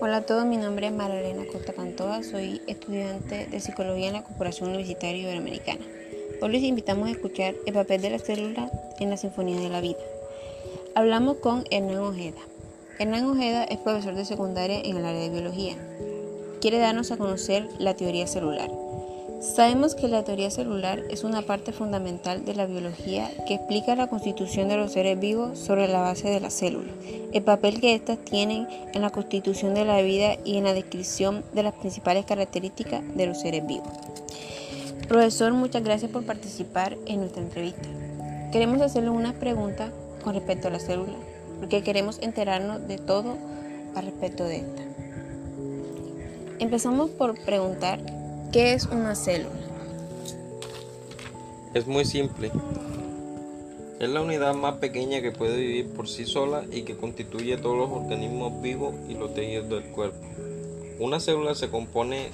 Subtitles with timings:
[0.00, 4.22] Hola a todos, mi nombre es Marilena Costa Cantoa, soy estudiante de Psicología en la
[4.22, 5.84] Corporación Universitaria Iberoamericana.
[6.40, 8.70] Hoy les invitamos a escuchar el papel de la célula
[9.00, 9.98] en la Sinfonía de la Vida.
[10.94, 12.38] Hablamos con Hernán Ojeda.
[13.00, 15.76] Hernán Ojeda es profesor de secundaria en el área de biología.
[16.60, 18.70] Quiere darnos a conocer la teoría celular.
[19.40, 24.08] Sabemos que la teoría celular es una parte fundamental de la biología que explica la
[24.08, 26.92] constitución de los seres vivos sobre la base de las células,
[27.32, 31.44] el papel que éstas tienen en la constitución de la vida y en la descripción
[31.52, 33.86] de las principales características de los seres vivos.
[35.06, 37.88] Profesor, muchas gracias por participar en nuestra entrevista.
[38.50, 39.92] Queremos hacerle unas preguntas
[40.24, 41.14] con respecto a la célula,
[41.60, 43.36] porque queremos enterarnos de todo
[43.94, 44.82] al respecto de esta.
[46.58, 48.17] Empezamos por preguntar
[48.52, 49.50] ¿Qué es una célula?
[51.74, 52.50] Es muy simple.
[54.00, 57.76] Es la unidad más pequeña que puede vivir por sí sola y que constituye todos
[57.76, 60.18] los organismos vivos y los tejidos del cuerpo.
[60.98, 62.30] Una célula se compone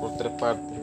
[0.00, 0.78] por tres partes.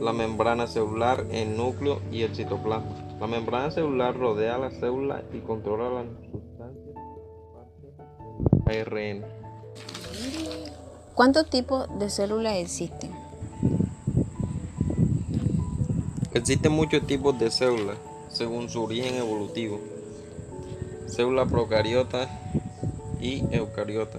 [0.00, 3.16] La membrana celular, el núcleo y el citoplasma.
[3.20, 6.96] La membrana celular rodea la célula y controla las sustancias
[8.66, 9.43] ARN.
[11.14, 13.12] ¿Cuántos tipos de células existen?
[16.32, 17.96] Existen muchos tipos de células
[18.30, 19.78] según su origen evolutivo.
[21.06, 22.28] Célula procariota
[23.20, 24.18] y eucariota.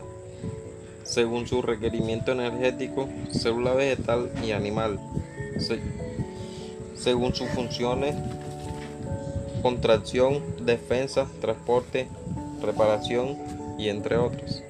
[1.04, 4.98] Según su requerimiento energético, célula vegetal y animal.
[6.96, 8.16] según sus funciones,
[9.62, 12.08] contracción, defensa, transporte,
[12.62, 13.38] reparación
[13.78, 14.65] y entre otros.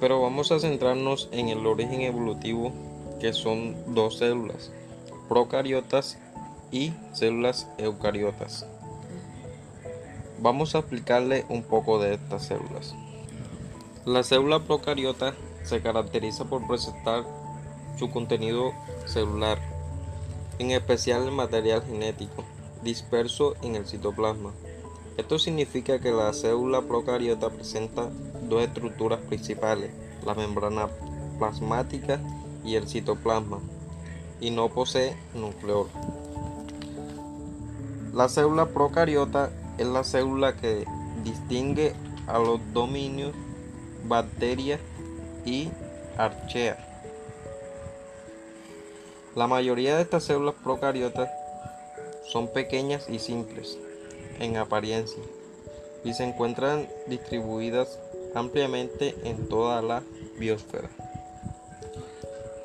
[0.00, 2.72] Pero vamos a centrarnos en el origen evolutivo
[3.20, 4.70] que son dos células,
[5.28, 6.18] procariotas
[6.70, 8.66] y células eucariotas.
[10.40, 12.94] Vamos a explicarle un poco de estas células.
[14.04, 17.24] La célula procariota se caracteriza por presentar
[17.98, 18.72] su contenido
[19.06, 19.58] celular,
[20.60, 22.44] en especial el material genético,
[22.82, 24.52] disperso en el citoplasma.
[25.16, 28.08] Esto significa que la célula procariota presenta
[28.48, 29.90] dos estructuras principales,
[30.24, 30.88] la membrana
[31.38, 32.20] plasmática
[32.64, 33.60] y el citoplasma,
[34.40, 35.90] y no posee nucleolo.
[38.12, 40.84] La célula procariota es la célula que
[41.22, 41.94] distingue
[42.26, 43.34] a los dominios
[44.04, 44.78] bacteria
[45.44, 45.70] y
[46.16, 46.84] archea.
[49.34, 51.30] La mayoría de estas células procariotas
[52.26, 53.78] son pequeñas y simples
[54.40, 55.22] en apariencia
[56.04, 57.98] y se encuentran distribuidas
[58.34, 60.02] ampliamente en toda la
[60.38, 60.88] biosfera.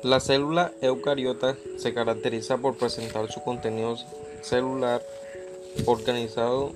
[0.02, 3.96] La célula eucariota se caracteriza por presentar su contenido
[4.42, 5.02] celular
[5.86, 6.72] organizado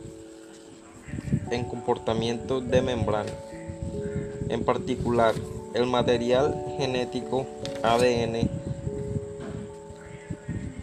[1.51, 3.33] en comportamiento de membrana.
[4.49, 5.35] En particular,
[5.75, 7.47] el material genético
[7.83, 8.49] ADN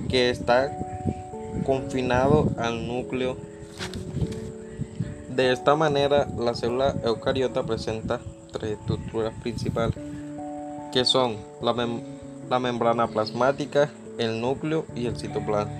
[0.07, 0.71] que está
[1.65, 3.37] confinado al núcleo
[5.35, 8.21] de esta manera, la célula eucariota presenta
[8.53, 9.97] tres estructuras principales,
[10.93, 15.73] que son la, membrana plasmática, el núcleo y el citoplasma.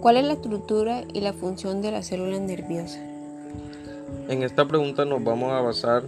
[0.00, 2.98] ¿Cuál es la estructura y la función de la célula nerviosa?
[4.28, 6.04] En esta pregunta nos vamos a basar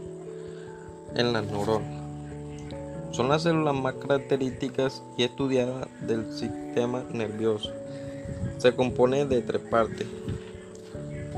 [1.16, 1.98] en las neuronas.
[3.10, 7.72] Son las células más características y estudiadas del sistema nervioso.
[8.58, 10.06] Se compone de tres partes,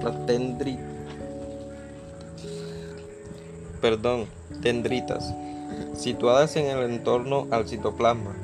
[0.03, 0.15] las
[3.81, 4.27] perdón,
[4.63, 5.35] tendritas,
[5.95, 8.35] situadas en el entorno al citoplasma,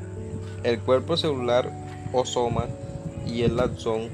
[0.65, 1.71] el cuerpo celular
[2.12, 2.66] o soma
[3.27, 4.09] y el axón.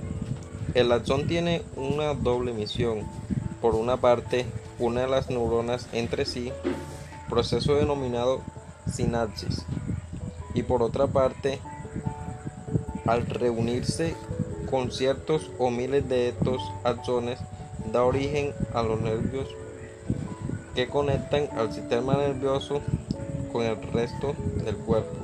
[0.75, 3.01] El axón tiene una doble misión.
[3.61, 4.47] Por una parte,
[4.79, 6.53] une las neuronas entre sí,
[7.29, 8.41] proceso denominado
[8.91, 9.65] sinapsis.
[10.55, 11.61] Y por otra parte,
[13.07, 14.15] al reunirse
[14.73, 17.39] con ciertos o miles de estos axones
[17.93, 19.47] da origen a los nervios
[20.75, 22.81] que conectan al sistema nervioso
[23.53, 24.35] con el resto
[24.65, 25.15] del cuerpo.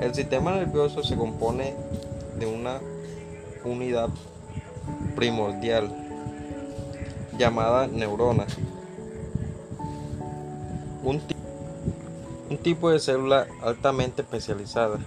[0.00, 1.74] El sistema nervioso se compone
[2.38, 2.78] de una
[3.64, 4.10] unidad
[5.16, 5.92] primordial
[7.36, 8.46] llamada neurona.
[11.02, 11.20] Un,
[12.50, 15.00] un tipo de célula altamente especializada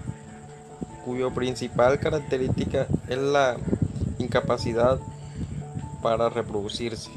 [1.06, 3.58] cuyo principal característica es la
[4.18, 5.00] incapacidad
[6.02, 7.12] para reproducirse.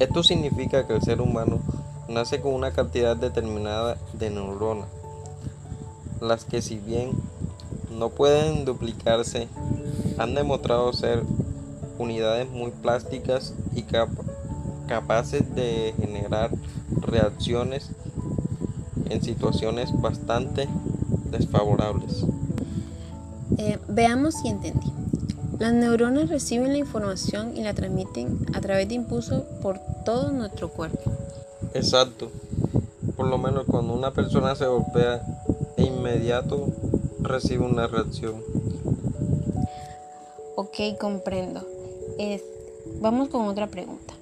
[0.00, 1.60] Esto significa que el ser humano
[2.08, 4.88] nace con una cantidad determinada de neuronas,
[6.20, 7.12] las que si bien
[7.96, 9.48] no pueden duplicarse,
[10.18, 11.22] han demostrado ser
[11.98, 13.84] unidades muy plásticas y
[14.88, 16.50] capaces de generar
[17.00, 17.90] reacciones
[19.08, 20.68] en situaciones bastante
[21.32, 22.24] desfavorables.
[23.58, 24.92] Eh, veamos si entendí.
[25.58, 30.68] Las neuronas reciben la información y la transmiten a través de impulsos por todo nuestro
[30.68, 31.12] cuerpo.
[31.74, 32.30] Exacto.
[33.16, 35.22] Por lo menos cuando una persona se golpea,
[35.76, 36.68] de inmediato
[37.20, 38.36] recibe una reacción.
[40.56, 41.66] Ok, comprendo.
[43.00, 44.14] vamos con otra pregunta.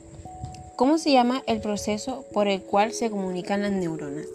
[0.76, 4.26] ¿Cómo se llama el proceso por el cual se comunican las neuronas?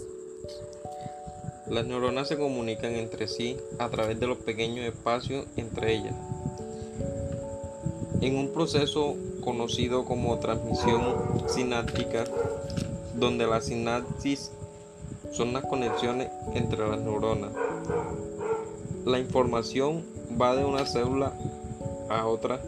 [1.68, 6.14] Las neuronas se comunican entre sí a través de los pequeños espacios entre ellas.
[8.22, 11.02] En un proceso conocido como transmisión
[11.48, 12.26] sináptica,
[13.16, 14.52] donde la sinapsis
[15.32, 17.52] son las conexiones entre las neuronas.
[19.06, 20.06] La información
[20.40, 21.34] va de una célula
[22.10, 22.62] a otra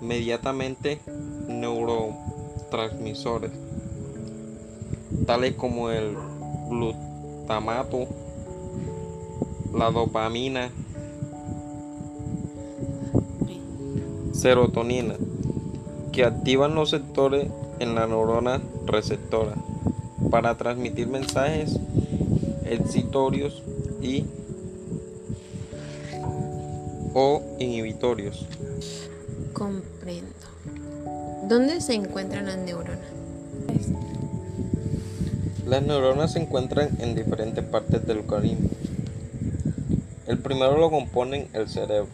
[0.00, 0.98] mediatamente
[1.46, 3.52] neurotransmisores,
[5.26, 6.16] tales como el
[9.74, 10.70] la dopamina,
[14.32, 15.14] serotonina,
[16.12, 19.54] que activan los sectores en la neurona receptora
[20.30, 21.78] para transmitir mensajes
[22.64, 23.62] excitorios
[24.00, 24.24] y
[27.14, 28.46] o inhibitorios.
[29.52, 30.30] Comprendo.
[31.48, 33.21] ¿Dónde se encuentran las neuronas?
[35.66, 38.68] Las neuronas se encuentran en diferentes partes del organismo.
[40.26, 42.08] El primero lo componen el cerebro,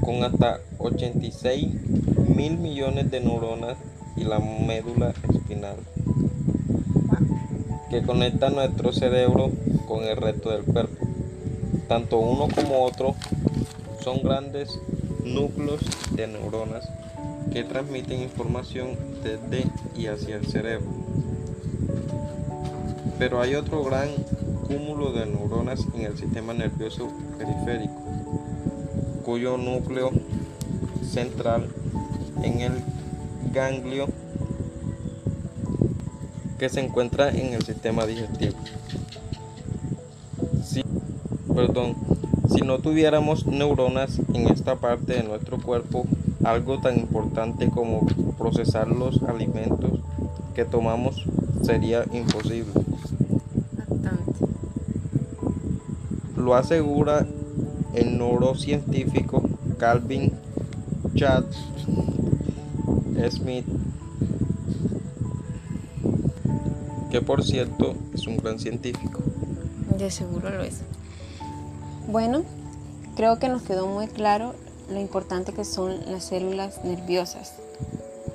[0.00, 1.68] con hasta 86
[2.28, 3.76] mil millones de neuronas
[4.16, 5.76] y la médula espinal,
[7.90, 9.50] que conecta nuestro cerebro
[9.88, 11.06] con el resto del cuerpo.
[11.88, 13.16] Tanto uno como otro
[14.02, 14.78] son grandes
[15.24, 15.80] núcleos
[16.12, 16.88] de neuronas
[17.52, 19.66] que transmiten información desde
[19.96, 20.86] y hacia el cerebro.
[23.18, 24.08] Pero hay otro gran
[24.66, 27.08] cúmulo de neuronas en el sistema nervioso
[27.38, 27.94] periférico,
[29.24, 30.10] cuyo núcleo
[31.02, 31.68] central
[32.42, 32.72] en el
[33.52, 34.08] ganglio
[36.58, 38.54] que se encuentra en el sistema digestivo.
[41.54, 41.94] perdón,
[42.48, 46.04] si no tuviéramos neuronas en esta parte de nuestro cuerpo,
[46.44, 48.06] algo tan importante como
[48.36, 50.00] procesar los alimentos
[50.54, 51.24] que tomamos
[51.62, 52.72] sería imposible.
[56.44, 57.26] Lo asegura
[57.94, 59.42] el neurocientífico
[59.78, 60.30] Calvin
[61.14, 61.44] Chad
[63.30, 63.64] Smith,
[67.10, 69.22] que por cierto es un gran científico.
[69.96, 70.82] De seguro lo es.
[72.08, 72.42] Bueno,
[73.16, 74.54] creo que nos quedó muy claro
[74.90, 77.54] lo importante que son las células nerviosas,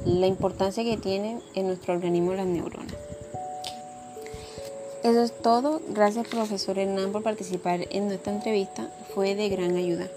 [0.03, 2.98] la importancia que tienen en nuestro organismo las neuronas.
[5.03, 5.81] Eso es todo.
[5.89, 8.89] Gracias profesor Hernán por participar en nuestra entrevista.
[9.13, 10.07] Fue de gran ayuda.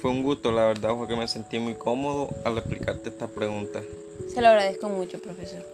[0.00, 3.80] Fue un gusto, la verdad, fue que me sentí muy cómodo al explicarte esta pregunta.
[4.32, 5.66] Se lo agradezco mucho, profesor.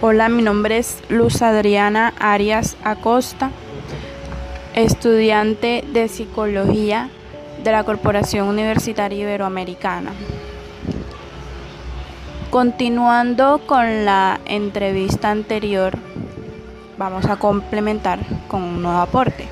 [0.00, 3.52] Hola, mi nombre es Luz Adriana Arias Acosta,
[4.74, 7.08] estudiante de Psicología
[7.62, 10.12] de la Corporación Universitaria Iberoamericana.
[12.54, 15.98] Continuando con la entrevista anterior,
[16.96, 19.48] vamos a complementar con un nuevo aporte.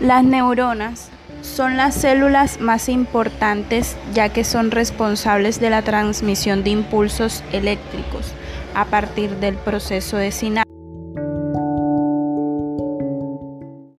[0.00, 1.10] Las neuronas
[1.42, 8.32] son las células más importantes ya que son responsables de la transmisión de impulsos eléctricos
[8.74, 10.69] a partir del proceso de sinapsis